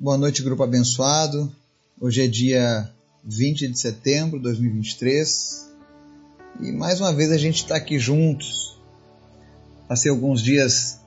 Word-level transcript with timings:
Boa 0.00 0.16
noite, 0.16 0.44
grupo 0.44 0.62
abençoado. 0.62 1.52
Hoje 2.00 2.22
é 2.22 2.28
dia 2.28 2.88
20 3.24 3.66
de 3.66 3.80
setembro 3.80 4.36
de 4.36 4.44
2023 4.44 5.72
e 6.60 6.70
mais 6.70 7.00
uma 7.00 7.12
vez 7.12 7.32
a 7.32 7.36
gente 7.36 7.56
está 7.64 7.74
aqui 7.74 7.98
juntos. 7.98 8.80
Passei 9.88 10.08
alguns 10.08 10.40
dias 10.40 11.00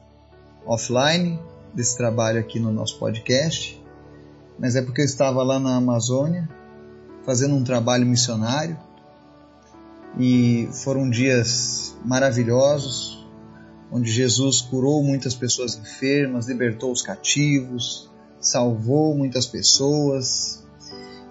offline 0.65 1.39
desse 1.73 1.95
trabalho 1.95 2.37
aqui 2.37 2.59
no 2.59 2.69
nosso 2.69 2.99
podcast, 2.99 3.81
mas 4.59 4.75
é 4.75 4.81
porque 4.81 4.99
eu 4.99 5.05
estava 5.05 5.41
lá 5.41 5.57
na 5.57 5.77
Amazônia 5.77 6.49
fazendo 7.25 7.55
um 7.55 7.63
trabalho 7.63 8.05
missionário 8.05 8.77
e 10.19 10.67
foram 10.83 11.09
dias 11.09 11.95
maravilhosos 12.03 13.25
onde 13.89 14.11
Jesus 14.11 14.59
curou 14.59 15.01
muitas 15.01 15.33
pessoas 15.33 15.77
enfermas, 15.77 16.49
libertou 16.49 16.91
os 16.91 17.01
cativos, 17.01 18.10
salvou 18.41 19.15
muitas 19.15 19.45
pessoas. 19.45 20.65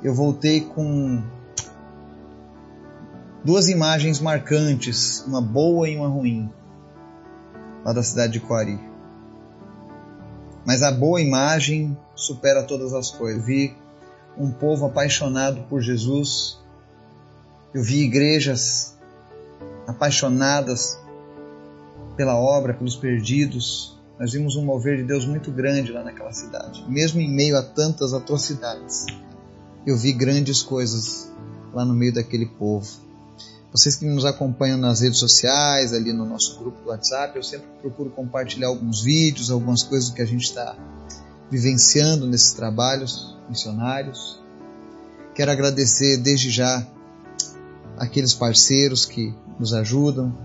Eu 0.02 0.14
voltei 0.14 0.60
com 0.60 1.22
duas 3.44 3.68
imagens 3.68 4.20
marcantes, 4.20 5.22
uma 5.26 5.42
boa 5.42 5.88
e 5.88 5.96
uma 5.96 6.08
ruim, 6.08 6.50
lá 7.84 7.92
da 7.92 8.02
cidade 8.02 8.34
de 8.34 8.40
Coari. 8.40 8.80
Mas 10.64 10.82
a 10.82 10.92
boa 10.92 11.20
imagem 11.20 11.96
supera 12.14 12.62
todas 12.62 12.94
as 12.94 13.10
coisas. 13.10 13.40
Eu 13.40 13.46
vi 13.46 13.76
um 14.38 14.50
povo 14.50 14.86
apaixonado 14.86 15.62
por 15.68 15.80
Jesus. 15.80 16.58
Eu 17.74 17.82
vi 17.82 18.04
igrejas 18.04 18.96
apaixonadas 19.86 20.98
pela 22.16 22.36
obra, 22.36 22.74
pelos 22.74 22.94
perdidos. 22.94 23.99
Nós 24.20 24.32
vimos 24.32 24.54
um 24.54 24.62
mover 24.62 24.98
de 24.98 25.04
Deus 25.04 25.24
muito 25.24 25.50
grande 25.50 25.92
lá 25.92 26.04
naquela 26.04 26.30
cidade. 26.30 26.84
Mesmo 26.86 27.22
em 27.22 27.34
meio 27.34 27.56
a 27.56 27.62
tantas 27.62 28.12
atrocidades, 28.12 29.06
eu 29.86 29.96
vi 29.96 30.12
grandes 30.12 30.60
coisas 30.60 31.32
lá 31.72 31.86
no 31.86 31.94
meio 31.94 32.12
daquele 32.12 32.44
povo. 32.44 32.86
Vocês 33.72 33.96
que 33.96 34.04
nos 34.04 34.26
acompanham 34.26 34.76
nas 34.76 35.00
redes 35.00 35.18
sociais, 35.18 35.94
ali 35.94 36.12
no 36.12 36.26
nosso 36.26 36.58
grupo 36.58 36.82
do 36.82 36.90
WhatsApp, 36.90 37.34
eu 37.34 37.42
sempre 37.42 37.66
procuro 37.80 38.10
compartilhar 38.10 38.68
alguns 38.68 39.02
vídeos, 39.02 39.50
algumas 39.50 39.82
coisas 39.82 40.10
que 40.10 40.20
a 40.20 40.26
gente 40.26 40.42
está 40.42 40.76
vivenciando 41.50 42.26
nesses 42.26 42.52
trabalhos 42.52 43.38
missionários. 43.48 44.38
Quero 45.34 45.50
agradecer 45.50 46.18
desde 46.18 46.50
já 46.50 46.86
aqueles 47.96 48.34
parceiros 48.34 49.06
que 49.06 49.34
nos 49.58 49.72
ajudam, 49.72 50.36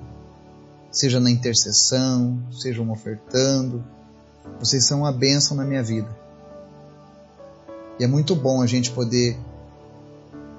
seja 0.96 1.20
na 1.20 1.30
intercessão, 1.30 2.42
sejam 2.52 2.90
ofertando. 2.90 3.84
Vocês 4.60 4.86
são 4.86 5.00
uma 5.00 5.12
bênção 5.12 5.58
na 5.58 5.66
minha 5.66 5.84
vida. 5.84 6.08
E 8.00 8.04
é 8.04 8.08
muito 8.08 8.34
bom 8.34 8.62
a 8.62 8.66
gente 8.66 8.92
poder 8.92 9.38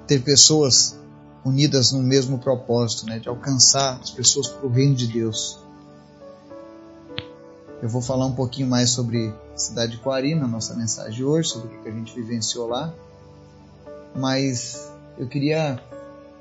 ter 0.06 0.22
pessoas 0.22 0.94
unidas 1.42 1.90
no 1.90 2.02
mesmo 2.02 2.38
propósito, 2.38 3.06
né, 3.06 3.18
de 3.18 3.28
alcançar 3.28 3.98
as 4.02 4.10
pessoas 4.10 4.46
para 4.48 4.66
o 4.66 4.70
reino 4.70 4.94
de 4.94 5.06
Deus. 5.06 5.58
Eu 7.82 7.88
vou 7.88 8.02
falar 8.02 8.26
um 8.26 8.34
pouquinho 8.34 8.68
mais 8.68 8.90
sobre 8.90 9.32
a 9.54 9.58
cidade 9.58 9.92
de 9.92 9.98
Coari 9.98 10.34
na 10.34 10.46
nossa 10.46 10.74
mensagem 10.74 11.12
de 11.12 11.24
hoje, 11.24 11.48
sobre 11.48 11.74
o 11.74 11.82
que 11.82 11.88
a 11.88 11.92
gente 11.92 12.14
vivenciou 12.14 12.68
lá. 12.68 12.92
Mas 14.14 14.90
eu 15.18 15.26
queria 15.26 15.80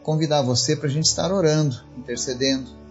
convidar 0.04 0.42
você 0.42 0.76
para 0.76 0.88
a 0.88 0.92
gente 0.92 1.06
estar 1.06 1.32
orando, 1.32 1.82
intercedendo 1.98 2.84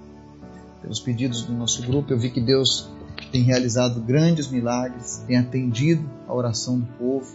pelos 0.85 1.01
pedidos 1.01 1.43
do 1.43 1.53
nosso 1.55 1.83
grupo. 1.83 2.13
Eu 2.13 2.19
vi 2.19 2.31
que 2.31 2.41
Deus 2.41 2.91
tem 3.33 3.43
realizado 3.43 4.01
grandes 4.01 4.49
milagres, 4.49 5.25
tem 5.27 5.39
atendido 5.39 6.09
a 6.29 6.35
oração 6.35 6.79
do 6.79 6.87
povo. 6.99 7.35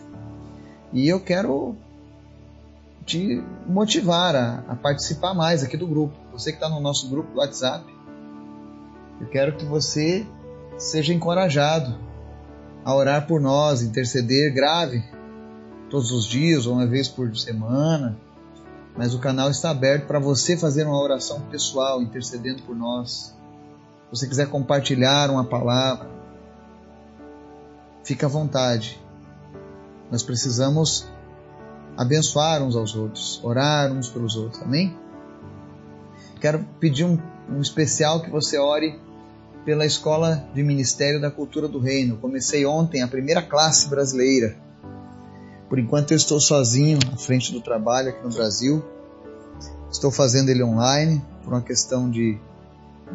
E 0.93 1.07
eu 1.07 1.19
quero 1.19 1.75
te 3.05 3.43
motivar 3.67 4.35
a, 4.35 4.63
a 4.67 4.75
participar 4.75 5.33
mais 5.33 5.63
aqui 5.63 5.75
do 5.75 5.87
grupo. 5.87 6.15
Você 6.31 6.51
que 6.51 6.57
está 6.57 6.69
no 6.69 6.79
nosso 6.79 7.09
grupo 7.09 7.33
do 7.33 7.39
WhatsApp, 7.39 7.83
eu 9.19 9.27
quero 9.27 9.57
que 9.57 9.65
você 9.65 10.25
seja 10.77 11.11
encorajado 11.11 11.97
a 12.85 12.95
orar 12.95 13.27
por 13.27 13.41
nós, 13.41 13.81
interceder 13.81 14.53
grave 14.53 15.03
todos 15.89 16.11
os 16.11 16.25
dias 16.25 16.67
ou 16.67 16.75
uma 16.75 16.85
vez 16.85 17.07
por 17.07 17.35
semana. 17.35 18.15
Mas 18.95 19.15
o 19.15 19.19
canal 19.19 19.49
está 19.49 19.71
aberto 19.71 20.05
para 20.05 20.19
você 20.19 20.55
fazer 20.55 20.85
uma 20.85 21.01
oração 21.01 21.41
pessoal, 21.49 22.01
intercedendo 22.01 22.61
por 22.63 22.75
nós 22.75 23.38
você 24.11 24.27
quiser 24.27 24.49
compartilhar 24.49 25.29
uma 25.29 25.43
palavra, 25.43 26.09
fica 28.03 28.25
à 28.25 28.29
vontade. 28.29 28.99
Nós 30.11 30.23
precisamos 30.23 31.07
abençoar 31.95 32.63
uns 32.63 32.75
aos 32.75 32.95
outros, 32.95 33.39
orar 33.43 33.91
uns 33.91 34.09
pelos 34.09 34.35
outros, 34.35 34.61
amém? 34.63 34.97
Quero 36.41 36.65
pedir 36.79 37.03
um, 37.03 37.19
um 37.49 37.61
especial 37.61 38.21
que 38.21 38.29
você 38.29 38.57
ore 38.57 38.99
pela 39.65 39.85
Escola 39.85 40.47
de 40.53 40.63
Ministério 40.63 41.21
da 41.21 41.29
Cultura 41.29 41.67
do 41.67 41.79
Reino. 41.79 42.17
Comecei 42.17 42.65
ontem 42.65 43.03
a 43.03 43.07
primeira 43.07 43.41
classe 43.41 43.89
brasileira. 43.89 44.55
Por 45.67 45.77
enquanto 45.77 46.11
eu 46.11 46.17
estou 46.17 46.39
sozinho 46.39 46.97
à 47.13 47.17
frente 47.17 47.51
do 47.51 47.61
trabalho 47.61 48.09
aqui 48.09 48.23
no 48.23 48.33
Brasil. 48.33 48.83
Estou 49.91 50.09
fazendo 50.09 50.49
ele 50.49 50.63
online 50.63 51.21
por 51.43 51.53
uma 51.53 51.61
questão 51.61 52.09
de 52.09 52.39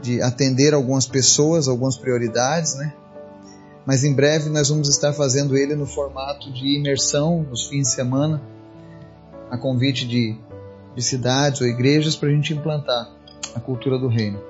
de 0.01 0.21
atender 0.21 0.75
algumas 0.75 1.07
pessoas, 1.07 1.69
algumas 1.69 1.97
prioridades, 1.97 2.75
né? 2.77 2.95
Mas 3.87 4.03
em 4.03 4.15
breve 4.15 4.49
nós 4.49 4.69
vamos 4.69 4.89
estar 4.89 5.13
fazendo 5.13 5.57
ele 5.57 5.75
no 5.75 5.87
formato 5.87 6.51
de 6.53 6.79
imersão 6.79 7.43
nos 7.43 7.67
fins 7.67 7.89
de 7.89 7.95
semana, 7.95 8.41
a 9.51 9.59
convite 9.59 10.07
de, 10.07 10.37
de 10.95 11.03
cidades 11.03 11.61
ou 11.61 11.67
igrejas 11.67 12.17
para 12.17 12.29
a 12.29 12.33
gente 12.33 12.55
implantar 12.55 13.11
a 13.55 13.61
cultura 13.61 13.99
do 13.99 14.09
reino. 14.09 14.41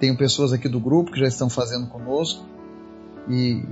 Tenho 0.00 0.16
pessoas 0.16 0.52
aqui 0.52 0.68
do 0.68 0.80
grupo 0.80 1.12
que 1.12 1.20
já 1.20 1.26
estão 1.26 1.48
fazendo 1.48 1.86
conosco 1.88 2.44
e 3.28 3.62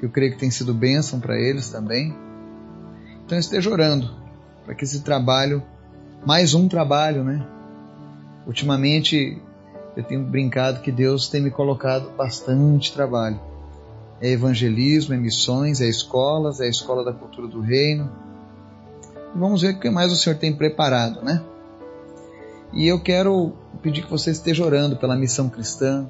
eu 0.00 0.10
creio 0.10 0.32
que 0.32 0.38
tem 0.38 0.50
sido 0.50 0.72
bênção 0.72 1.18
para 1.18 1.38
eles 1.38 1.68
também. 1.70 2.14
Então 3.24 3.38
esteja 3.38 3.70
orando 3.70 4.10
para 4.64 4.74
que 4.74 4.84
esse 4.84 5.00
trabalho, 5.00 5.62
mais 6.26 6.54
um 6.54 6.68
trabalho, 6.68 7.24
né? 7.24 7.46
Ultimamente 8.48 9.38
eu 9.94 10.02
tenho 10.02 10.24
brincado 10.24 10.80
que 10.80 10.90
Deus 10.90 11.28
tem 11.28 11.42
me 11.42 11.50
colocado 11.50 12.10
bastante 12.16 12.90
trabalho. 12.90 13.38
É 14.22 14.30
evangelismo, 14.30 15.12
é 15.12 15.18
missões, 15.18 15.82
é 15.82 15.86
escolas, 15.86 16.58
é 16.58 16.64
a 16.64 16.68
escola 16.68 17.04
da 17.04 17.12
cultura 17.12 17.46
do 17.46 17.60
reino. 17.60 18.10
Vamos 19.36 19.60
ver 19.60 19.74
o 19.74 19.78
que 19.78 19.90
mais 19.90 20.10
o 20.10 20.16
Senhor 20.16 20.38
tem 20.38 20.50
preparado, 20.56 21.22
né? 21.22 21.44
E 22.72 22.86
eu 22.86 22.98
quero 22.98 23.52
pedir 23.82 24.04
que 24.04 24.10
você 24.10 24.30
esteja 24.30 24.64
orando 24.64 24.96
pela 24.96 25.14
missão 25.14 25.50
cristã, 25.50 26.08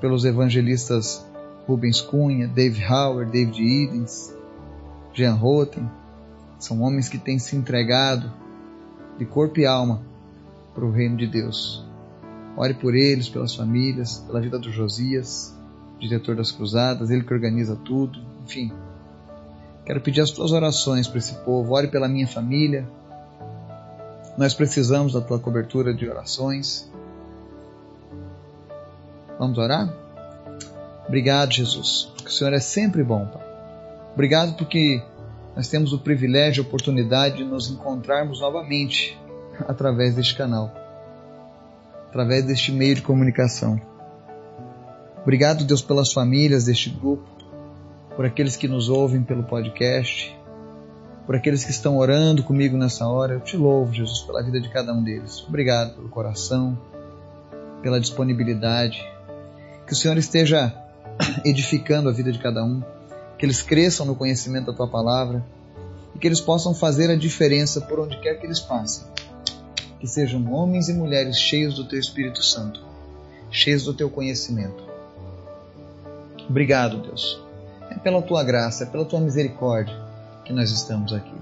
pelos 0.00 0.24
evangelistas 0.24 1.26
Rubens 1.66 2.00
Cunha, 2.00 2.48
Dave 2.48 2.82
Howard, 2.82 3.30
David 3.30 3.60
Edens, 3.60 4.34
Jean 5.12 5.34
Roten. 5.34 5.86
São 6.58 6.80
homens 6.80 7.06
que 7.06 7.18
têm 7.18 7.38
se 7.38 7.54
entregado 7.54 8.32
de 9.18 9.26
corpo 9.26 9.60
e 9.60 9.66
alma 9.66 10.15
para 10.76 10.84
o 10.84 10.92
reino 10.92 11.16
de 11.16 11.26
Deus. 11.26 11.82
Ore 12.54 12.74
por 12.74 12.94
eles, 12.94 13.30
pelas 13.30 13.54
famílias, 13.54 14.18
pela 14.18 14.40
vida 14.40 14.58
do 14.58 14.70
Josias, 14.70 15.56
diretor 15.98 16.36
das 16.36 16.52
cruzadas, 16.52 17.10
ele 17.10 17.24
que 17.24 17.32
organiza 17.32 17.74
tudo, 17.74 18.20
enfim. 18.44 18.70
Quero 19.86 20.02
pedir 20.02 20.20
as 20.20 20.30
tuas 20.30 20.52
orações 20.52 21.08
para 21.08 21.18
esse 21.18 21.34
povo. 21.36 21.72
Ore 21.72 21.88
pela 21.88 22.08
minha 22.08 22.28
família. 22.28 22.86
Nós 24.36 24.52
precisamos 24.52 25.14
da 25.14 25.20
tua 25.20 25.38
cobertura 25.38 25.94
de 25.94 26.06
orações. 26.08 26.90
Vamos 29.38 29.56
orar? 29.56 29.92
Obrigado, 31.06 31.52
Jesus, 31.52 32.10
porque 32.14 32.28
o 32.28 32.32
Senhor 32.32 32.52
é 32.52 32.60
sempre 32.60 33.02
bom, 33.02 33.26
Pai. 33.26 33.46
Obrigado 34.12 34.56
porque 34.56 35.02
nós 35.54 35.68
temos 35.68 35.92
o 35.92 35.98
privilégio 35.98 36.60
e 36.60 36.64
a 36.64 36.66
oportunidade 36.68 37.36
de 37.36 37.44
nos 37.44 37.70
encontrarmos 37.70 38.40
novamente 38.40 39.16
através 39.66 40.14
deste 40.14 40.36
canal, 40.36 40.72
através 42.08 42.44
deste 42.44 42.72
meio 42.72 42.94
de 42.94 43.02
comunicação. 43.02 43.80
Obrigado, 45.22 45.64
Deus, 45.64 45.82
pelas 45.82 46.12
famílias 46.12 46.64
deste 46.66 46.90
grupo, 46.90 47.26
por 48.14 48.24
aqueles 48.24 48.56
que 48.56 48.68
nos 48.68 48.88
ouvem 48.88 49.22
pelo 49.22 49.42
podcast, 49.42 50.36
por 51.26 51.34
aqueles 51.34 51.64
que 51.64 51.70
estão 51.70 51.98
orando 51.98 52.42
comigo 52.42 52.76
nessa 52.76 53.08
hora. 53.08 53.34
Eu 53.34 53.40
te 53.40 53.56
louvo, 53.56 53.92
Jesus, 53.92 54.20
pela 54.20 54.42
vida 54.42 54.60
de 54.60 54.68
cada 54.68 54.92
um 54.92 55.02
deles. 55.02 55.44
Obrigado 55.48 55.96
pelo 55.96 56.08
coração, 56.08 56.78
pela 57.82 58.00
disponibilidade. 58.00 59.04
Que 59.86 59.92
o 59.92 59.96
Senhor 59.96 60.16
esteja 60.16 60.72
edificando 61.44 62.08
a 62.08 62.12
vida 62.12 62.30
de 62.30 62.38
cada 62.38 62.64
um, 62.64 62.82
que 63.36 63.44
eles 63.44 63.60
cresçam 63.62 64.06
no 64.06 64.14
conhecimento 64.14 64.66
da 64.66 64.72
tua 64.72 64.88
palavra 64.88 65.44
e 66.14 66.18
que 66.18 66.26
eles 66.26 66.40
possam 66.40 66.72
fazer 66.74 67.10
a 67.10 67.16
diferença 67.16 67.80
por 67.80 68.00
onde 68.00 68.18
quer 68.20 68.34
que 68.36 68.46
eles 68.46 68.60
passem 68.60 69.04
que 70.00 70.06
sejam 70.06 70.52
homens 70.52 70.88
e 70.88 70.92
mulheres 70.92 71.38
cheios 71.38 71.74
do 71.74 71.84
Teu 71.84 71.98
Espírito 71.98 72.42
Santo, 72.42 72.80
cheios 73.50 73.84
do 73.84 73.94
Teu 73.94 74.10
conhecimento. 74.10 74.84
Obrigado, 76.48 76.98
Deus. 76.98 77.40
pela 78.02 78.22
tua 78.22 78.44
graça, 78.44 78.84
é 78.84 78.86
pela 78.86 79.04
tua 79.04 79.20
misericórdia 79.20 79.94
que 80.44 80.52
nós 80.52 80.70
estamos 80.70 81.12
aqui. 81.12 81.34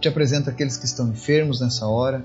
Te 0.00 0.08
apresento 0.08 0.48
aqueles 0.48 0.76
que 0.76 0.86
estão 0.86 1.08
enfermos 1.08 1.60
nessa 1.60 1.86
hora. 1.86 2.24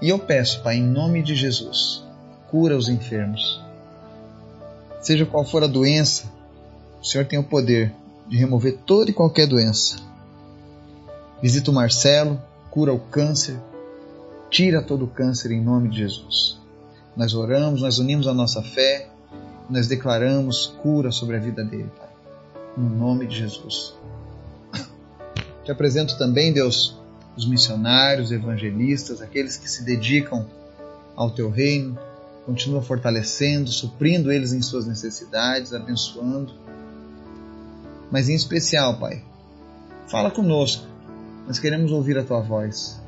E 0.00 0.08
eu 0.08 0.18
peço, 0.18 0.62
Pai, 0.62 0.76
em 0.76 0.82
nome 0.82 1.22
de 1.22 1.34
Jesus, 1.34 2.02
cura 2.50 2.76
os 2.76 2.88
enfermos. 2.88 3.62
Seja 5.00 5.26
qual 5.26 5.44
for 5.44 5.62
a 5.62 5.68
doença, 5.68 6.24
o 7.00 7.04
Senhor 7.04 7.26
tem 7.26 7.38
o 7.38 7.44
poder 7.44 7.92
de 8.28 8.36
remover 8.36 8.78
toda 8.86 9.10
e 9.10 9.14
qualquer 9.14 9.46
doença. 9.46 9.96
Visita 11.40 11.70
o 11.70 11.74
Marcelo, 11.74 12.40
cura 12.72 12.90
o 12.90 12.98
câncer, 12.98 13.60
tira 14.48 14.82
todo 14.82 15.04
o 15.04 15.08
câncer 15.08 15.50
em 15.50 15.60
nome 15.60 15.90
de 15.90 15.98
Jesus. 15.98 16.58
Nós 17.14 17.34
oramos, 17.34 17.82
nós 17.82 17.98
unimos 17.98 18.26
a 18.26 18.32
nossa 18.32 18.62
fé, 18.62 19.10
nós 19.68 19.86
declaramos 19.86 20.68
cura 20.82 21.12
sobre 21.12 21.36
a 21.36 21.38
vida 21.38 21.62
dele, 21.62 21.90
Pai. 21.98 22.08
No 22.74 22.88
nome 22.88 23.26
de 23.26 23.36
Jesus. 23.36 23.94
Te 25.62 25.70
apresento 25.70 26.16
também, 26.16 26.50
Deus, 26.50 26.98
os 27.36 27.46
missionários, 27.46 28.32
evangelistas, 28.32 29.20
aqueles 29.20 29.58
que 29.58 29.68
se 29.68 29.84
dedicam 29.84 30.46
ao 31.14 31.30
teu 31.30 31.50
reino, 31.50 31.98
continua 32.46 32.80
fortalecendo, 32.80 33.70
suprindo 33.70 34.32
eles 34.32 34.54
em 34.54 34.62
suas 34.62 34.86
necessidades, 34.86 35.74
abençoando. 35.74 36.54
Mas 38.10 38.30
em 38.30 38.34
especial, 38.34 38.98
Pai, 38.98 39.22
fala 40.08 40.30
conosco. 40.30 40.91
Nós 41.46 41.58
queremos 41.58 41.90
ouvir 41.90 42.16
a 42.18 42.24
tua 42.24 42.40
voz 42.40 43.02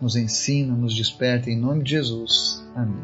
nos 0.00 0.16
ensina, 0.16 0.74
nos 0.74 0.94
desperta 0.94 1.50
em 1.50 1.58
nome 1.58 1.82
de 1.82 1.92
Jesus. 1.92 2.62
Amém. 2.74 3.02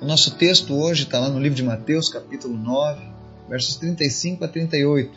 O 0.00 0.04
nosso 0.04 0.32
texto 0.36 0.74
hoje 0.74 1.04
está 1.04 1.18
lá 1.20 1.28
no 1.28 1.40
livro 1.40 1.56
de 1.56 1.62
Mateus, 1.62 2.08
capítulo 2.08 2.56
9, 2.56 3.02
versos 3.48 3.76
35 3.76 4.44
a 4.44 4.48
38, 4.48 5.10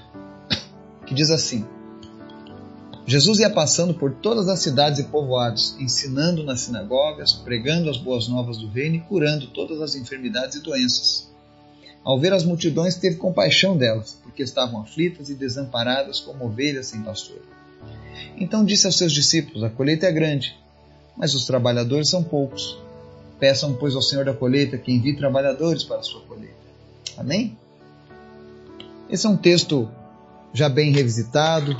que 1.05 1.13
diz 1.13 1.31
assim: 1.31 1.65
Jesus 3.05 3.39
ia 3.39 3.49
passando 3.49 3.93
por 3.93 4.13
todas 4.13 4.47
as 4.47 4.59
cidades 4.59 4.99
e 4.99 5.03
povoados, 5.05 5.75
ensinando 5.79 6.43
nas 6.43 6.61
sinagogas, 6.61 7.33
pregando 7.33 7.89
as 7.89 7.97
boas 7.97 8.27
novas 8.27 8.57
do 8.57 8.67
reino 8.67 8.95
e 8.95 9.01
curando 9.01 9.47
todas 9.47 9.81
as 9.81 9.95
enfermidades 9.95 10.55
e 10.55 10.61
doenças. 10.61 11.34
Ao 12.05 12.19
ver 12.19 12.31
as 12.33 12.45
multidões, 12.45 12.95
teve 12.95 13.15
compaixão 13.15 13.75
delas, 13.75 14.15
porque 14.21 14.43
estavam 14.43 14.79
aflitas 14.79 15.29
e 15.29 15.33
desamparadas 15.33 16.19
como 16.19 16.45
ovelhas 16.45 16.85
sem 16.85 17.01
pastor. 17.01 17.41
Então 18.37 18.63
disse 18.63 18.85
aos 18.85 18.95
seus 18.95 19.11
discípulos: 19.11 19.63
A 19.63 19.71
colheita 19.71 20.05
é 20.05 20.11
grande, 20.11 20.55
mas 21.17 21.33
os 21.33 21.47
trabalhadores 21.47 22.11
são 22.11 22.23
poucos. 22.23 22.77
Peçam, 23.39 23.73
pois, 23.73 23.95
ao 23.95 24.03
Senhor 24.03 24.23
da 24.23 24.35
colheita 24.35 24.77
que 24.77 24.91
envie 24.91 25.17
trabalhadores 25.17 25.83
para 25.83 25.97
a 25.97 26.03
sua 26.03 26.21
colheita. 26.21 26.53
Amém? 27.17 27.57
Esse 29.09 29.25
é 29.25 29.29
um 29.29 29.35
texto 29.35 29.89
já 30.53 30.69
bem 30.69 30.91
revisitado, 30.91 31.75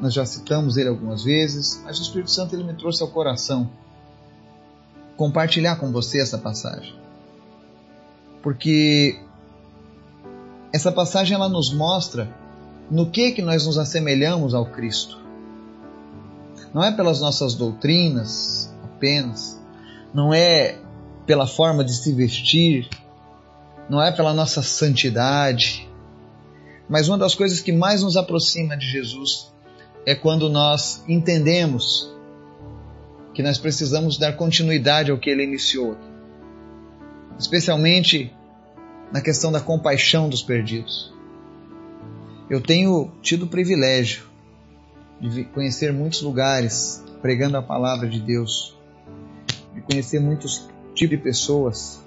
nós 0.00 0.12
já 0.12 0.26
citamos 0.26 0.76
ele 0.76 0.88
algumas 0.88 1.22
vezes, 1.22 1.80
mas 1.84 1.98
o 2.00 2.02
Espírito 2.02 2.32
Santo 2.32 2.54
ele 2.54 2.64
me 2.64 2.74
trouxe 2.74 3.00
ao 3.02 3.08
coração 3.08 3.70
compartilhar 5.16 5.76
com 5.76 5.90
você 5.92 6.20
essa 6.20 6.36
passagem. 6.36 6.94
Porque 8.42 9.18
essa 10.72 10.92
passagem 10.92 11.34
ela 11.34 11.48
nos 11.48 11.72
mostra 11.72 12.28
no 12.90 13.10
que 13.10 13.32
que 13.32 13.42
nós 13.42 13.66
nos 13.66 13.78
assemelhamos 13.78 14.54
ao 14.54 14.66
Cristo. 14.66 15.18
Não 16.72 16.82
é 16.82 16.92
pelas 16.92 17.20
nossas 17.20 17.54
doutrinas 17.54 18.74
apenas, 18.84 19.60
não 20.12 20.32
é 20.32 20.78
pela 21.26 21.46
forma 21.46 21.84
de 21.84 21.94
se 21.94 22.12
vestir, 22.12 22.88
não 23.88 24.02
é 24.02 24.12
pela 24.12 24.34
nossa 24.34 24.62
santidade, 24.62 25.88
mas 26.88 27.08
uma 27.08 27.18
das 27.18 27.34
coisas 27.34 27.60
que 27.60 27.72
mais 27.72 28.02
nos 28.02 28.16
aproxima 28.16 28.76
de 28.76 28.86
Jesus 28.86 29.52
é 30.06 30.14
quando 30.14 30.48
nós 30.48 31.02
entendemos 31.06 32.10
que 33.34 33.42
nós 33.42 33.58
precisamos 33.58 34.18
dar 34.18 34.36
continuidade 34.36 35.10
ao 35.10 35.18
que 35.18 35.30
ele 35.30 35.44
iniciou, 35.44 35.96
especialmente 37.38 38.34
na 39.12 39.20
questão 39.20 39.50
da 39.50 39.60
compaixão 39.60 40.28
dos 40.28 40.42
perdidos. 40.42 41.12
Eu 42.48 42.60
tenho 42.60 43.10
tido 43.22 43.44
o 43.44 43.48
privilégio 43.48 44.24
de 45.20 45.44
conhecer 45.44 45.92
muitos 45.92 46.22
lugares 46.22 47.04
pregando 47.20 47.56
a 47.56 47.62
palavra 47.62 48.08
de 48.08 48.20
Deus, 48.20 48.76
de 49.74 49.80
conhecer 49.82 50.20
muitos 50.20 50.68
tipos 50.94 51.16
de 51.16 51.22
pessoas, 51.22 52.00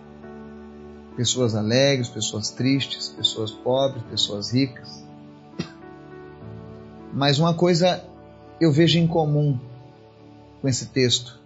pessoas 1.16 1.56
alegres, 1.56 2.08
pessoas 2.08 2.50
tristes, 2.50 3.10
pessoas 3.10 3.52
pobres, 3.52 4.04
pessoas 4.04 4.54
ricas. 4.54 5.04
Mas 7.14 7.40
uma 7.40 7.54
coisa 7.54 8.04
eu 8.60 8.72
vejo 8.72 8.98
em 8.98 9.08
comum 9.08 9.60
com 10.62 10.68
esse 10.68 10.88
texto. 10.88 11.40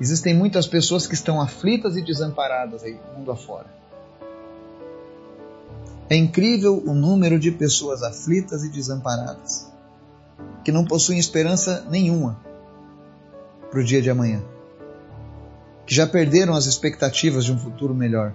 Existem 0.00 0.34
muitas 0.34 0.66
pessoas 0.66 1.06
que 1.06 1.14
estão 1.14 1.40
aflitas 1.40 1.96
e 1.96 2.02
desamparadas 2.02 2.82
aí, 2.82 2.98
mundo 3.16 3.30
afora. 3.30 3.81
É 6.12 6.14
incrível 6.14 6.76
o 6.86 6.92
número 6.92 7.38
de 7.38 7.50
pessoas 7.50 8.02
aflitas 8.02 8.62
e 8.64 8.68
desamparadas 8.68 9.72
que 10.62 10.70
não 10.70 10.84
possuem 10.84 11.18
esperança 11.18 11.86
nenhuma 11.88 12.38
para 13.70 13.80
o 13.80 13.82
dia 13.82 14.02
de 14.02 14.10
amanhã, 14.10 14.42
que 15.86 15.94
já 15.94 16.06
perderam 16.06 16.52
as 16.52 16.66
expectativas 16.66 17.46
de 17.46 17.52
um 17.52 17.58
futuro 17.58 17.94
melhor. 17.94 18.34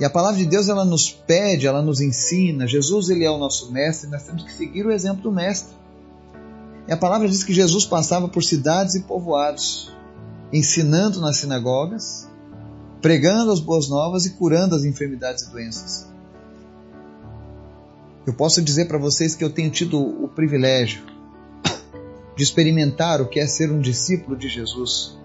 E 0.00 0.06
a 0.06 0.08
palavra 0.08 0.38
de 0.38 0.46
Deus 0.46 0.70
ela 0.70 0.86
nos 0.86 1.10
pede, 1.10 1.66
ela 1.66 1.82
nos 1.82 2.00
ensina. 2.00 2.66
Jesus 2.66 3.10
ele 3.10 3.26
é 3.26 3.30
o 3.30 3.36
nosso 3.36 3.70
mestre, 3.70 4.08
nós 4.08 4.22
temos 4.22 4.42
que 4.42 4.54
seguir 4.54 4.86
o 4.86 4.90
exemplo 4.90 5.22
do 5.22 5.30
mestre. 5.30 5.76
E 6.88 6.92
a 6.94 6.96
palavra 6.96 7.28
diz 7.28 7.44
que 7.44 7.52
Jesus 7.52 7.84
passava 7.84 8.26
por 8.26 8.42
cidades 8.42 8.94
e 8.94 9.00
povoados, 9.00 9.92
ensinando 10.50 11.20
nas 11.20 11.36
sinagogas, 11.36 12.31
pregando 13.02 13.50
as 13.50 13.58
boas 13.58 13.88
novas 13.88 14.24
e 14.24 14.30
curando 14.30 14.76
as 14.76 14.84
enfermidades 14.84 15.42
e 15.42 15.50
doenças. 15.50 16.06
Eu 18.24 18.32
posso 18.32 18.62
dizer 18.62 18.86
para 18.86 18.96
vocês 18.96 19.34
que 19.34 19.42
eu 19.42 19.50
tenho 19.50 19.70
tido 19.72 19.98
o 20.00 20.28
privilégio 20.28 21.02
de 22.36 22.44
experimentar 22.44 23.20
o 23.20 23.26
que 23.26 23.40
é 23.40 23.46
ser 23.46 23.72
um 23.72 23.80
discípulo 23.80 24.36
de 24.36 24.48
Jesus. 24.48 25.18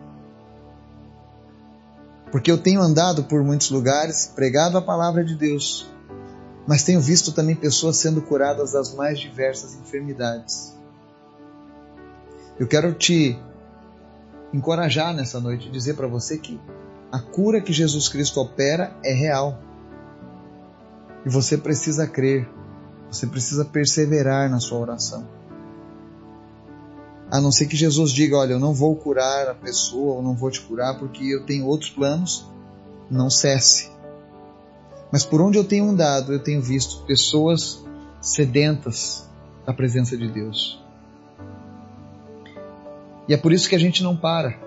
Porque 2.32 2.52
eu 2.52 2.58
tenho 2.58 2.82
andado 2.82 3.24
por 3.26 3.44
muitos 3.44 3.70
lugares, 3.70 4.26
pregado 4.36 4.78
a 4.78 4.82
palavra 4.82 5.24
de 5.24 5.36
Deus, 5.36 5.88
mas 6.68 6.84
tenho 6.84 7.00
visto 7.00 7.32
também 7.32 7.56
pessoas 7.56 7.98
sendo 7.98 8.24
curadas 8.24 8.72
das 8.72 8.94
mais 8.94 9.20
diversas 9.20 9.76
enfermidades. 9.76 10.76
Eu 12.60 12.68
quero 12.68 12.94
te 12.96 13.40
encorajar 14.52 15.14
nessa 15.14 15.40
noite, 15.40 15.70
dizer 15.70 15.94
para 15.94 16.08
você 16.08 16.38
que 16.40 16.60
a 17.12 17.20
cura 17.20 17.62
que 17.62 17.72
Jesus 17.72 18.10
Cristo 18.10 18.40
opera 18.40 18.96
é 19.04 19.14
real. 19.14 19.60
E 21.26 21.30
você 21.30 21.58
precisa 21.58 22.08
crer. 22.08 22.48
Você 23.10 23.28
precisa 23.28 23.64
perseverar 23.64 24.50
na 24.50 24.60
sua 24.60 24.80
oração. 24.80 25.28
A 27.30 27.42
não 27.42 27.52
ser 27.52 27.68
que 27.68 27.76
Jesus 27.76 28.12
diga: 28.12 28.38
Olha, 28.38 28.54
eu 28.54 28.60
não 28.60 28.74
vou 28.74 28.96
curar 28.96 29.48
a 29.50 29.54
pessoa, 29.54 30.16
ou 30.16 30.22
não 30.22 30.36
vou 30.36 30.50
te 30.52 30.62
curar 30.62 30.98
porque 30.98 31.24
eu 31.24 31.46
tenho 31.46 31.66
outros 31.66 31.90
planos, 31.90 32.46
não 33.10 33.30
cesse. 33.30 33.90
Mas 35.12 35.26
por 35.26 35.42
onde 35.42 35.58
eu 35.58 35.64
tenho 35.64 35.90
andado, 35.90 36.34
eu 36.34 36.40
tenho 36.40 36.62
visto 36.62 37.06
pessoas 37.06 37.84
sedentas 38.22 39.26
da 39.66 39.74
presença 39.74 40.18
de 40.18 40.28
Deus. 40.28 40.82
E 43.28 43.34
é 43.34 43.38
por 43.38 43.52
isso 43.52 43.68
que 43.68 43.76
a 43.76 43.80
gente 43.80 44.04
não 44.04 44.16
para. 44.16 44.58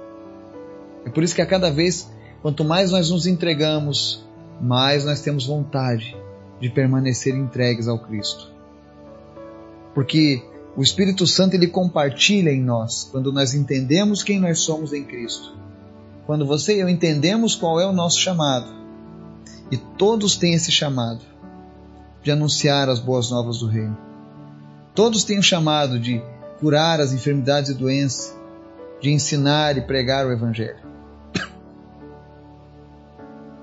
É 1.04 1.10
por 1.10 1.22
isso 1.22 1.34
que 1.34 1.42
a 1.42 1.46
cada 1.46 1.70
vez, 1.70 2.10
quanto 2.42 2.64
mais 2.64 2.90
nós 2.90 3.10
nos 3.10 3.26
entregamos, 3.26 4.24
mais 4.60 5.04
nós 5.04 5.20
temos 5.20 5.46
vontade 5.46 6.16
de 6.60 6.68
permanecer 6.68 7.34
entregues 7.34 7.88
ao 7.88 7.98
Cristo. 7.98 8.50
Porque 9.94 10.42
o 10.76 10.82
Espírito 10.82 11.26
Santo 11.26 11.54
ele 11.54 11.66
compartilha 11.66 12.50
em 12.50 12.62
nós 12.62 13.08
quando 13.10 13.32
nós 13.32 13.54
entendemos 13.54 14.22
quem 14.22 14.38
nós 14.38 14.60
somos 14.60 14.92
em 14.92 15.04
Cristo. 15.04 15.58
Quando 16.26 16.46
você 16.46 16.76
e 16.76 16.80
eu 16.80 16.88
entendemos 16.88 17.54
qual 17.54 17.80
é 17.80 17.86
o 17.86 17.92
nosso 17.92 18.20
chamado. 18.20 18.72
E 19.70 19.76
todos 19.76 20.36
têm 20.36 20.54
esse 20.54 20.70
chamado 20.70 21.20
de 22.22 22.30
anunciar 22.30 22.88
as 22.88 23.00
boas 23.00 23.30
novas 23.30 23.58
do 23.58 23.66
reino. 23.66 23.96
Todos 24.94 25.24
têm 25.24 25.38
o 25.38 25.42
chamado 25.42 25.98
de 25.98 26.22
curar 26.60 27.00
as 27.00 27.12
enfermidades 27.12 27.70
e 27.70 27.74
doenças, 27.74 28.36
de 29.00 29.10
ensinar 29.10 29.76
e 29.78 29.80
pregar 29.80 30.26
o 30.26 30.32
evangelho. 30.32 30.78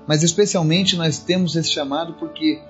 Mas 0.08 0.22
especialmente 0.22 0.96
nós 0.96 1.18
temos 1.18 1.54
esse 1.54 1.68
chamado 1.68 2.14
porque 2.14 2.62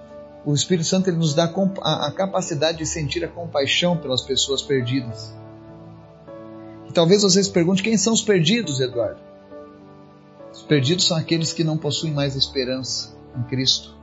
o 0.45 0.52
Espírito 0.52 0.88
Santo 0.88 1.09
ele 1.09 1.18
nos 1.18 1.35
dá 1.35 1.45
a 1.45 2.11
capacidade 2.11 2.78
de 2.78 2.87
sentir 2.87 3.25
a 3.25 3.28
compaixão 3.28 3.97
pelas 3.97 4.23
pessoas 4.23 4.61
perdidas. 4.61 5.33
E 6.88 6.92
talvez 6.92 7.23
vocês 7.23 7.47
perguntem 7.47 7.85
quem 7.85 7.97
são 7.97 8.12
os 8.12 8.23
perdidos, 8.23 8.80
Eduardo? 8.80 9.21
Os 10.52 10.62
perdidos 10.62 11.07
são 11.07 11.16
aqueles 11.16 11.52
que 11.52 11.62
não 11.62 11.78
possuem 11.78 12.12
mais 12.12 12.35
esperança 12.35 13.16
em 13.38 13.45
Cristo. 13.45 13.95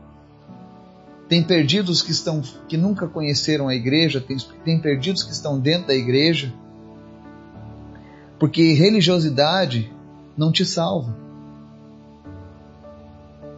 Tem 1.28 1.44
perdidos 1.44 2.02
que 2.02 2.12
estão 2.12 2.42
que 2.70 2.78
nunca 2.78 3.06
conheceram 3.06 3.68
a 3.68 3.76
igreja, 3.76 4.22
tem, 4.22 4.38
tem 4.64 4.80
perdidos 4.80 5.24
que 5.24 5.34
estão 5.34 5.60
dentro 5.60 5.88
da 5.88 5.94
igreja. 5.94 6.54
Porque 8.40 8.72
religiosidade 8.74 9.92
não 10.38 10.54
te 10.54 10.64
salva. 10.64 11.25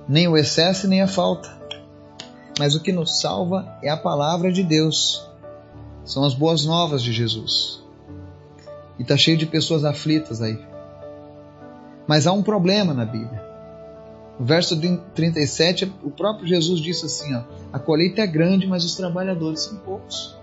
Nem 0.08 0.28
o 0.28 0.38
excesso 0.38 0.88
nem 0.88 1.02
a 1.02 1.08
falta. 1.08 1.56
Mas 2.58 2.74
o 2.76 2.82
que 2.82 2.92
nos 2.92 3.20
salva 3.20 3.78
é 3.84 3.90
a 3.90 3.98
palavra 3.98 4.52
de 4.52 4.64
Deus. 4.64 5.28
São 6.06 6.24
as 6.24 6.34
boas 6.34 6.66
novas 6.66 7.04
de 7.04 7.12
Jesus. 7.12 7.84
E 8.98 9.02
está 9.02 9.18
cheio 9.18 9.38
de 9.38 9.46
pessoas 9.46 9.84
aflitas 9.84 10.42
aí. 10.42 10.60
Mas 12.08 12.26
há 12.26 12.32
um 12.32 12.42
problema 12.42 12.94
na 12.94 13.06
Bíblia. 13.06 13.46
No 14.40 14.46
verso 14.46 14.80
37, 15.14 15.92
o 16.04 16.10
próprio 16.10 16.48
Jesus 16.48 16.80
disse 16.80 17.06
assim: 17.06 17.36
ó, 17.36 17.42
A 17.74 17.80
colheita 17.80 18.22
é 18.22 18.28
grande, 18.28 18.66
mas 18.66 18.86
os 18.86 18.96
trabalhadores 18.96 19.62
são 19.62 19.78
poucos. 19.78 20.36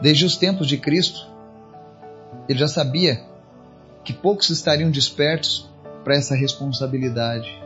Desde 0.00 0.24
os 0.24 0.36
tempos 0.36 0.66
de 0.66 0.78
Cristo, 0.78 1.26
ele 2.48 2.58
já 2.58 2.68
sabia 2.68 3.22
que 4.02 4.12
poucos 4.12 4.50
estariam 4.50 4.90
despertos 4.90 5.68
para 6.02 6.14
essa 6.14 6.34
responsabilidade. 6.34 7.63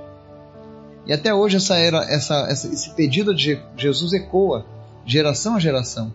E 1.09 1.13
até 1.15 1.35
hoje 1.35 1.57
essa 1.57 1.75
era, 1.75 2.05
essa, 2.05 2.47
essa, 2.51 2.69
esse 2.69 2.91
pedido 2.91 3.35
de 3.35 3.59
Jesus 3.79 4.13
ecoa 4.13 4.67
geração 5.07 5.57
a 5.57 5.59
geração. 5.59 6.13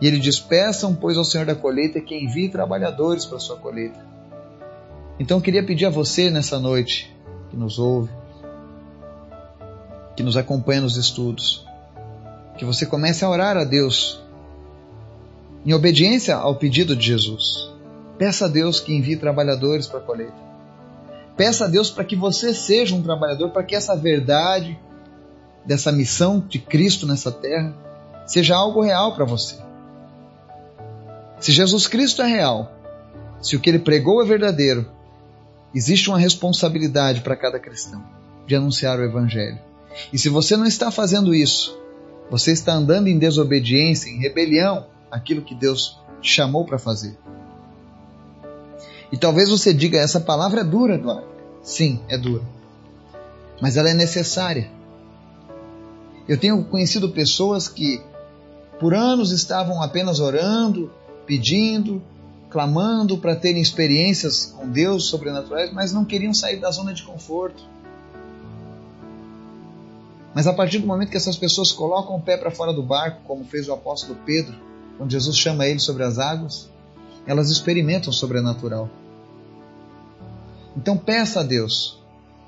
E 0.00 0.06
ele 0.06 0.18
diz: 0.18 0.40
Peçam, 0.40 0.92
pois, 0.92 1.16
ao 1.16 1.24
Senhor 1.24 1.46
da 1.46 1.54
colheita 1.54 2.00
que 2.00 2.16
envie 2.16 2.48
trabalhadores 2.48 3.24
para 3.24 3.36
a 3.36 3.40
sua 3.40 3.56
colheita. 3.56 4.04
Então 5.16 5.36
eu 5.36 5.42
queria 5.42 5.64
pedir 5.64 5.86
a 5.86 5.90
você 5.90 6.28
nessa 6.28 6.58
noite, 6.58 7.14
que 7.50 7.56
nos 7.56 7.78
ouve, 7.78 8.10
que 10.16 10.22
nos 10.22 10.36
acompanha 10.36 10.80
nos 10.80 10.96
estudos, 10.96 11.64
que 12.58 12.64
você 12.64 12.84
comece 12.84 13.24
a 13.24 13.28
orar 13.28 13.56
a 13.56 13.64
Deus 13.64 14.20
em 15.64 15.72
obediência 15.72 16.34
ao 16.34 16.56
pedido 16.56 16.96
de 16.96 17.06
Jesus. 17.06 17.70
Peça 18.18 18.46
a 18.46 18.48
Deus 18.48 18.80
que 18.80 18.92
envie 18.92 19.16
trabalhadores 19.16 19.86
para 19.86 20.00
a 20.00 20.02
colheita. 20.02 20.49
Peça 21.40 21.64
a 21.64 21.68
Deus 21.68 21.90
para 21.90 22.04
que 22.04 22.14
você 22.14 22.52
seja 22.52 22.94
um 22.94 23.02
trabalhador, 23.02 23.48
para 23.48 23.62
que 23.62 23.74
essa 23.74 23.96
verdade 23.96 24.78
dessa 25.64 25.90
missão 25.90 26.38
de 26.38 26.58
Cristo 26.58 27.06
nessa 27.06 27.32
terra 27.32 27.74
seja 28.26 28.54
algo 28.54 28.82
real 28.82 29.14
para 29.14 29.24
você. 29.24 29.56
Se 31.38 31.50
Jesus 31.50 31.86
Cristo 31.86 32.20
é 32.20 32.26
real, 32.26 32.70
se 33.40 33.56
o 33.56 33.58
que 33.58 33.70
ele 33.70 33.78
pregou 33.78 34.22
é 34.22 34.26
verdadeiro, 34.26 34.86
existe 35.74 36.10
uma 36.10 36.18
responsabilidade 36.18 37.22
para 37.22 37.34
cada 37.34 37.58
cristão 37.58 38.04
de 38.46 38.54
anunciar 38.54 38.98
o 38.98 39.02
Evangelho. 39.02 39.60
E 40.12 40.18
se 40.18 40.28
você 40.28 40.58
não 40.58 40.66
está 40.66 40.90
fazendo 40.90 41.34
isso, 41.34 41.74
você 42.30 42.52
está 42.52 42.74
andando 42.74 43.06
em 43.06 43.18
desobediência, 43.18 44.10
em 44.10 44.20
rebelião 44.20 44.88
àquilo 45.10 45.40
que 45.40 45.54
Deus 45.54 45.98
chamou 46.20 46.66
para 46.66 46.78
fazer. 46.78 47.16
E 49.12 49.16
talvez 49.16 49.48
você 49.48 49.74
diga: 49.74 49.98
essa 49.98 50.20
palavra 50.20 50.60
é 50.60 50.64
dura, 50.64 50.94
Eduardo. 50.94 51.26
Sim, 51.62 52.00
é 52.08 52.16
dura. 52.16 52.42
Mas 53.60 53.76
ela 53.76 53.90
é 53.90 53.94
necessária. 53.94 54.70
Eu 56.28 56.38
tenho 56.38 56.62
conhecido 56.64 57.10
pessoas 57.10 57.68
que 57.68 58.00
por 58.78 58.94
anos 58.94 59.30
estavam 59.30 59.82
apenas 59.82 60.20
orando, 60.20 60.90
pedindo, 61.26 62.02
clamando 62.48 63.18
para 63.18 63.36
terem 63.36 63.60
experiências 63.60 64.46
com 64.56 64.68
Deus 64.68 65.06
sobrenaturais, 65.06 65.72
mas 65.72 65.92
não 65.92 66.04
queriam 66.04 66.32
sair 66.32 66.56
da 66.56 66.70
zona 66.70 66.94
de 66.94 67.02
conforto. 67.02 67.62
Mas 70.34 70.46
a 70.46 70.52
partir 70.52 70.78
do 70.78 70.86
momento 70.86 71.10
que 71.10 71.16
essas 71.16 71.36
pessoas 71.36 71.72
colocam 71.72 72.16
o 72.16 72.22
pé 72.22 72.36
para 72.36 72.50
fora 72.50 72.72
do 72.72 72.82
barco, 72.82 73.22
como 73.26 73.44
fez 73.44 73.68
o 73.68 73.72
apóstolo 73.72 74.16
Pedro, 74.24 74.54
quando 74.96 75.10
Jesus 75.10 75.36
chama 75.36 75.66
ele 75.66 75.80
sobre 75.80 76.04
as 76.04 76.18
águas, 76.18 76.68
elas 77.26 77.50
experimentam 77.50 78.10
o 78.10 78.12
sobrenatural. 78.12 78.88
Então 80.80 80.96
peça 80.96 81.40
a 81.40 81.42
Deus 81.42 81.98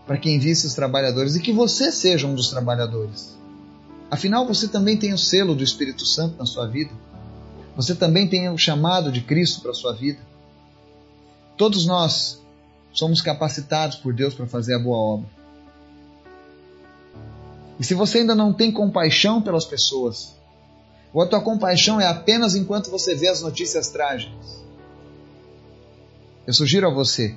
para 0.06 0.16
que 0.16 0.30
envie 0.30 0.50
esses 0.50 0.72
trabalhadores 0.72 1.36
e 1.36 1.40
que 1.40 1.52
você 1.52 1.92
seja 1.92 2.26
um 2.26 2.34
dos 2.34 2.48
trabalhadores. 2.48 3.36
Afinal, 4.10 4.46
você 4.46 4.66
também 4.66 4.96
tem 4.96 5.12
o 5.12 5.18
selo 5.18 5.54
do 5.54 5.62
Espírito 5.62 6.06
Santo 6.06 6.38
na 6.38 6.46
sua 6.46 6.66
vida. 6.66 6.90
Você 7.76 7.94
também 7.94 8.26
tem 8.26 8.48
o 8.48 8.56
chamado 8.56 9.12
de 9.12 9.20
Cristo 9.20 9.60
para 9.60 9.72
a 9.72 9.74
sua 9.74 9.92
vida. 9.92 10.18
Todos 11.58 11.84
nós 11.84 12.40
somos 12.90 13.20
capacitados 13.20 13.98
por 13.98 14.14
Deus 14.14 14.32
para 14.32 14.46
fazer 14.46 14.76
a 14.76 14.78
boa 14.78 14.96
obra. 14.96 15.28
E 17.78 17.84
se 17.84 17.92
você 17.92 18.18
ainda 18.18 18.34
não 18.34 18.52
tem 18.52 18.72
compaixão 18.72 19.42
pelas 19.42 19.66
pessoas, 19.66 20.34
ou 21.12 21.20
a 21.20 21.26
tua 21.26 21.42
compaixão 21.42 22.00
é 22.00 22.06
apenas 22.06 22.54
enquanto 22.54 22.90
você 22.90 23.14
vê 23.14 23.28
as 23.28 23.42
notícias 23.42 23.88
trágicas, 23.88 24.62
eu 26.46 26.54
sugiro 26.54 26.86
a 26.86 26.90
você 26.90 27.36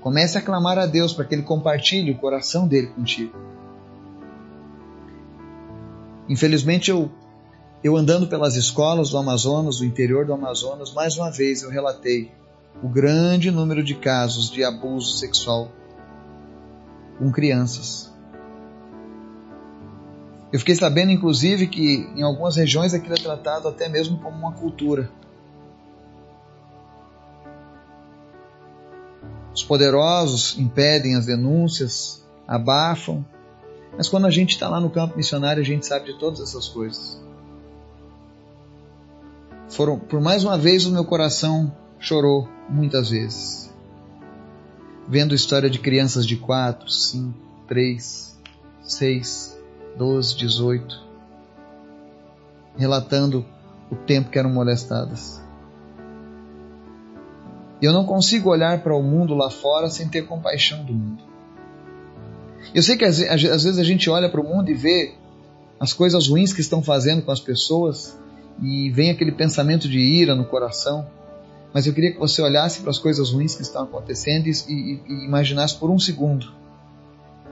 Comece 0.00 0.38
a 0.38 0.42
clamar 0.42 0.78
a 0.78 0.86
Deus 0.86 1.12
para 1.12 1.24
que 1.24 1.34
Ele 1.34 1.42
compartilhe 1.42 2.10
o 2.10 2.18
coração 2.18 2.66
dele 2.66 2.88
contigo. 2.88 3.36
Infelizmente, 6.28 6.90
eu, 6.90 7.10
eu 7.82 7.96
andando 7.96 8.26
pelas 8.26 8.56
escolas 8.56 9.10
do 9.10 9.18
Amazonas, 9.18 9.78
do 9.78 9.84
interior 9.84 10.24
do 10.24 10.32
Amazonas, 10.32 10.92
mais 10.92 11.16
uma 11.16 11.30
vez 11.30 11.62
eu 11.62 11.70
relatei 11.70 12.32
o 12.82 12.88
grande 12.88 13.50
número 13.50 13.82
de 13.82 13.94
casos 13.94 14.50
de 14.50 14.64
abuso 14.64 15.18
sexual 15.18 15.70
com 17.18 17.30
crianças. 17.30 18.10
Eu 20.52 20.58
fiquei 20.58 20.74
sabendo, 20.74 21.12
inclusive, 21.12 21.66
que 21.66 22.10
em 22.16 22.22
algumas 22.22 22.56
regiões 22.56 22.94
aquilo 22.94 23.14
é 23.14 23.18
tratado 23.18 23.68
até 23.68 23.88
mesmo 23.88 24.18
como 24.18 24.36
uma 24.36 24.52
cultura. 24.52 25.10
Os 29.54 29.62
poderosos 29.62 30.58
impedem 30.58 31.16
as 31.16 31.26
denúncias, 31.26 32.24
abafam, 32.46 33.24
mas 33.96 34.08
quando 34.08 34.26
a 34.26 34.30
gente 34.30 34.50
está 34.50 34.68
lá 34.68 34.80
no 34.80 34.90
campo 34.90 35.16
missionário, 35.16 35.60
a 35.60 35.66
gente 35.66 35.86
sabe 35.86 36.12
de 36.12 36.18
todas 36.18 36.40
essas 36.40 36.68
coisas. 36.68 37.20
Foram, 39.68 39.98
por 39.98 40.20
mais 40.20 40.44
uma 40.44 40.58
vez, 40.58 40.86
o 40.86 40.92
meu 40.92 41.04
coração 41.04 41.72
chorou 41.98 42.48
muitas 42.68 43.10
vezes, 43.10 43.72
vendo 45.08 45.34
história 45.34 45.68
de 45.68 45.78
crianças 45.78 46.26
de 46.26 46.36
4, 46.36 46.90
5, 46.90 47.34
3, 47.68 48.38
6, 48.82 49.58
12, 49.96 50.36
18, 50.36 51.06
relatando 52.76 53.44
o 53.90 53.96
tempo 53.96 54.30
que 54.30 54.38
eram 54.38 54.50
molestadas. 54.50 55.40
E 57.80 57.84
eu 57.84 57.92
não 57.92 58.04
consigo 58.04 58.50
olhar 58.50 58.82
para 58.82 58.94
o 58.94 59.02
mundo 59.02 59.34
lá 59.34 59.50
fora 59.50 59.88
sem 59.88 60.08
ter 60.08 60.26
compaixão 60.26 60.84
do 60.84 60.92
mundo. 60.92 61.22
Eu 62.74 62.82
sei 62.82 62.96
que 62.96 63.04
às, 63.04 63.20
às 63.20 63.64
vezes 63.64 63.78
a 63.78 63.84
gente 63.84 64.08
olha 64.10 64.28
para 64.28 64.40
o 64.40 64.44
mundo 64.44 64.70
e 64.70 64.74
vê 64.74 65.14
as 65.78 65.92
coisas 65.92 66.28
ruins 66.28 66.52
que 66.52 66.60
estão 66.60 66.82
fazendo 66.82 67.22
com 67.22 67.32
as 67.32 67.40
pessoas 67.40 68.18
e 68.62 68.90
vem 68.90 69.10
aquele 69.10 69.32
pensamento 69.32 69.88
de 69.88 69.98
ira 69.98 70.34
no 70.34 70.44
coração. 70.44 71.06
Mas 71.72 71.86
eu 71.86 71.94
queria 71.94 72.12
que 72.12 72.18
você 72.18 72.42
olhasse 72.42 72.80
para 72.80 72.90
as 72.90 72.98
coisas 72.98 73.30
ruins 73.30 73.54
que 73.54 73.62
estão 73.62 73.84
acontecendo 73.84 74.46
e, 74.46 74.50
e, 74.50 75.00
e 75.08 75.24
imaginasse 75.24 75.76
por 75.76 75.90
um 75.90 75.98
segundo 75.98 76.60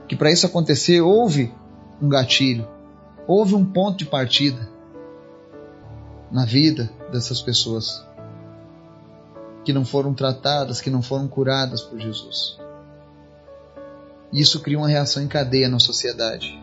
que 0.09 0.15
para 0.15 0.31
isso 0.31 0.47
acontecer 0.47 1.01
houve 1.01 1.53
um 2.01 2.09
gatilho, 2.09 2.67
houve 3.27 3.53
um 3.53 3.63
ponto 3.63 3.99
de 3.99 4.05
partida 4.05 4.67
na 6.31 6.45
vida 6.45 6.91
dessas 7.11 7.41
pessoas 7.41 8.03
que 9.63 9.73
não 9.73 9.85
foram 9.85 10.13
tratadas, 10.13 10.81
que 10.81 10.89
não 10.89 11.01
foram 11.01 11.27
curadas 11.27 11.81
por 11.81 11.99
Jesus. 11.99 12.57
Isso 14.31 14.59
cria 14.59 14.77
uma 14.77 14.87
reação 14.87 15.23
em 15.23 15.27
cadeia 15.27 15.67
na 15.67 15.79
sociedade. 15.79 16.61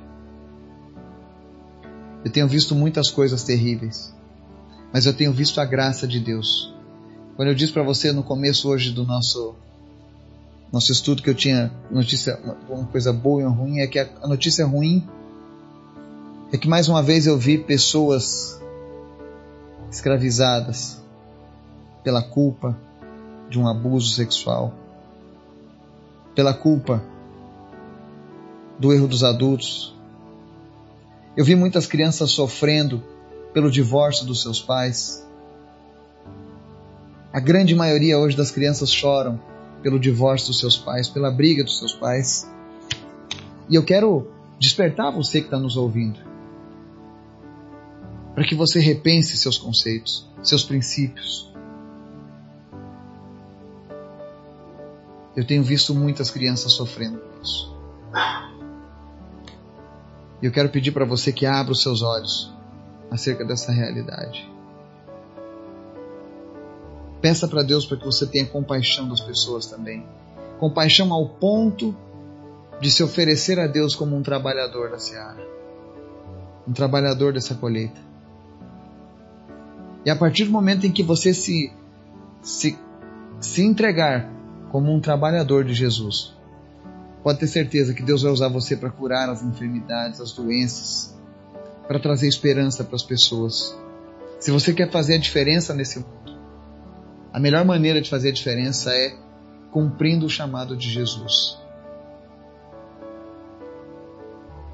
Eu 2.25 2.31
tenho 2.31 2.49
visto 2.49 2.75
muitas 2.75 3.11
coisas 3.11 3.43
terríveis, 3.43 4.15
mas 4.93 5.07
eu 5.07 5.15
tenho 5.15 5.33
visto 5.33 5.61
a 5.61 5.65
graça 5.65 6.07
de 6.07 6.19
Deus. 6.21 6.75
Quando 7.37 7.49
eu 7.49 7.55
disse 7.55 7.73
para 7.73 7.83
você 7.83 8.13
no 8.13 8.23
começo 8.23 8.69
hoje 8.69 8.93
do 8.93 9.05
nosso 9.05 9.55
nosso 10.73 10.91
estudo 10.91 11.23
que 11.23 11.31
eu 11.31 11.35
tinha 11.35 11.73
notícia 11.91 12.39
uma 12.69 12.87
coisa 12.87 13.13
boa 13.13 13.41
e 13.41 13.45
uma 13.45 13.55
ruim 13.55 13.79
é 13.79 13.87
que 13.87 14.01
a 14.01 14.27
notícia 14.27 14.67
ruim 14.67 15.09
é 16.53 16.59
que 16.59 16.69
mais 16.69 16.89
uma 16.89 17.03
vez 17.03 17.27
eu 17.27 17.39
vi 17.39 17.57
pessoas 17.57 18.61
escravizadas 19.91 21.01
pela 22.07 22.23
culpa, 22.23 22.79
de 23.51 23.59
um 23.59 23.67
abuso 23.67 24.15
sexual, 24.15 24.73
pela 26.37 26.55
culpa 26.55 27.03
do 28.79 28.93
erro 28.93 29.09
dos 29.09 29.25
adultos. 29.25 29.93
Eu 31.37 31.45
vi 31.45 31.57
muitas 31.57 31.85
crianças 31.85 32.31
sofrendo 32.31 33.03
pelo 33.53 33.73
divórcio 33.73 34.25
dos 34.25 34.41
seus 34.41 34.63
pais. 34.63 35.27
A 37.33 37.41
grande 37.41 37.75
maioria 37.75 38.21
hoje 38.21 38.37
das 38.37 38.53
crianças 38.53 38.89
choram 38.89 39.41
pelo 39.83 39.99
divórcio 39.99 40.47
dos 40.47 40.61
seus 40.61 40.77
pais, 40.77 41.09
pela 41.09 41.33
briga 41.33 41.65
dos 41.65 41.77
seus 41.77 41.93
pais. 41.93 42.49
E 43.69 43.75
eu 43.75 43.85
quero 43.85 44.31
despertar 44.61 45.11
você 45.11 45.41
que 45.41 45.49
está 45.49 45.59
nos 45.59 45.77
ouvindo, 45.77 46.21
para 48.33 48.45
que 48.45 48.55
você 48.55 48.79
repense 48.79 49.37
seus 49.37 49.59
conceitos, 49.59 50.25
seus 50.41 50.65
princípios. 50.65 51.56
Eu 55.37 55.47
tenho 55.47 55.63
visto 55.63 55.95
muitas 55.95 56.31
crianças 56.31 56.73
sofrendo 56.73 57.21
isso. 57.43 57.77
E 60.41 60.47
eu 60.47 60.51
quero 60.51 60.71
pedir 60.71 60.93
para 60.93 61.05
você 61.05 61.31
que 61.31 61.45
abra 61.45 61.73
os 61.73 61.83
seus 61.83 62.01
olhos 62.03 62.53
acerca 63.11 63.45
dessa 63.45 63.71
realidade. 63.71 64.51
Peça 67.21 67.47
para 67.47 67.63
Deus 67.63 67.85
para 67.85 67.99
que 67.99 68.05
você 68.05 68.27
tenha 68.27 68.47
compaixão 68.47 69.09
das 69.09 69.21
pessoas 69.21 69.67
também. 69.67 70.07
Compaixão 70.59 71.13
ao 71.13 71.29
ponto 71.29 71.95
de 72.81 72.91
se 72.91 73.03
oferecer 73.03 73.59
a 73.59 73.67
Deus 73.67 73.95
como 73.95 74.17
um 74.17 74.23
trabalhador 74.23 74.91
da 74.91 74.99
seara, 74.99 75.47
um 76.67 76.73
trabalhador 76.73 77.33
dessa 77.33 77.55
colheita. 77.55 78.01
E 80.05 80.11
a 80.11 80.17
partir 80.17 80.45
do 80.45 80.51
momento 80.51 80.87
em 80.87 80.93
que 80.93 81.03
você 81.03 81.35
se, 81.35 81.73
se, 82.43 82.79
se 83.41 83.63
entregar 83.63 84.36
como 84.77 84.93
um 84.93 85.01
trabalhador 85.01 85.65
de 85.65 85.73
Jesus, 85.73 86.37
pode 87.23 87.39
ter 87.39 87.47
certeza 87.47 87.95
que 87.95 88.03
Deus 88.03 88.21
vai 88.21 88.31
usar 88.31 88.49
você 88.49 88.77
para 88.77 88.91
curar 88.91 89.27
as 89.31 89.43
enfermidades, 89.43 90.21
as 90.21 90.33
doenças, 90.33 91.19
para 91.89 91.99
trazer 91.99 92.29
esperança 92.29 92.85
para 92.85 92.95
as 92.95 93.03
pessoas. 93.03 93.75
Se 94.39 94.51
você 94.51 94.75
quer 94.75 94.91
fazer 94.91 95.15
a 95.15 95.19
diferença 95.19 95.73
nesse 95.73 96.01
mundo, 96.01 96.39
a 97.33 97.41
melhor 97.41 97.65
maneira 97.65 98.03
de 98.03 98.11
fazer 98.11 98.29
a 98.29 98.33
diferença 98.33 98.93
é 98.93 99.17
cumprindo 99.71 100.27
o 100.27 100.29
chamado 100.29 100.77
de 100.77 100.91
Jesus. 100.91 101.59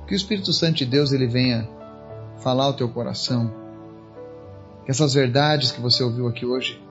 Que 0.09 0.15
o 0.15 0.17
Espírito 0.17 0.53
Santo 0.53 0.79
de 0.79 0.87
Deus 0.87 1.13
ele 1.13 1.29
venha 1.29 1.69
falar 2.43 2.65
ao 2.65 2.75
teu 2.75 2.89
coração. 2.89 3.55
Que 4.85 4.91
essas 4.91 5.15
verdades 5.15 5.71
que 5.71 5.81
você 5.81 6.03
ouviu 6.03 6.27
aqui 6.27 6.45
hoje 6.45 6.83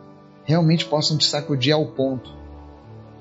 realmente 0.45 0.85
possam 0.85 1.17
te 1.17 1.25
sacudir 1.25 1.73
ao 1.73 1.87
ponto 1.87 2.39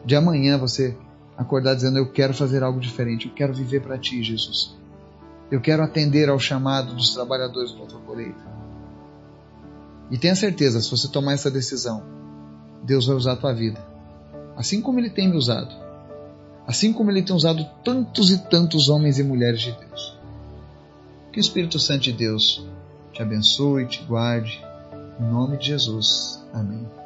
de 0.05 0.17
amanhã 0.17 0.59
você 0.59 0.97
acordar 1.37 1.75
dizendo: 1.75 1.99
Eu 1.99 2.11
quero 2.11 2.35
fazer 2.35 2.63
algo 2.63 2.81
diferente, 2.81 3.27
eu 3.27 3.35
quero 3.35 3.55
viver 3.55 3.81
para 3.81 3.99
ti, 3.99 4.23
Jesus. 4.23 4.75
Eu 5.51 5.61
quero 5.61 5.83
atender 5.83 6.29
ao 6.29 6.39
chamado 6.39 6.95
dos 6.95 7.13
trabalhadores 7.13 7.73
da 7.73 7.85
tua 7.85 8.01
colheita. 8.01 8.51
E 10.11 10.19
tenha 10.19 10.35
certeza, 10.35 10.81
se 10.81 10.91
você 10.91 11.09
tomar 11.09 11.33
essa 11.33 11.51
decisão, 11.51 12.03
Deus 12.83 13.07
vai 13.07 13.17
usar 13.17 13.33
a 13.33 13.37
tua 13.37 13.53
vida. 13.53 13.81
Assim 14.57 14.81
como 14.81 14.99
Ele 14.99 15.11
tem 15.11 15.29
me 15.29 15.37
usado. 15.37 15.75
Assim 16.67 16.93
como 16.93 17.11
Ele 17.11 17.23
tem 17.23 17.35
usado 17.35 17.65
tantos 17.85 18.31
e 18.31 18.39
tantos 18.49 18.89
homens 18.89 19.19
e 19.19 19.25
mulheres 19.25 19.61
de 19.61 19.73
Deus. 19.73 20.19
Que 21.33 21.39
o 21.39 21.41
Espírito 21.41 21.79
Santo 21.79 22.03
de 22.03 22.13
Deus 22.13 22.65
te 23.13 23.23
abençoe, 23.23 23.87
te 23.87 24.03
guarde. 24.05 24.63
Em 25.21 25.25
nome 25.25 25.57
de 25.59 25.67
Jesus. 25.67 26.45
Amém. 26.53 27.00